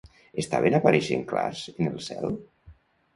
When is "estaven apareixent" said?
0.43-1.25